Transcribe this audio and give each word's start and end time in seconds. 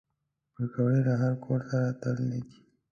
پکورې 0.55 0.99
له 1.07 1.13
هر 1.21 1.33
کور 1.45 1.59
سره 1.69 1.87
تړلي 2.01 2.39
دي 2.47 2.57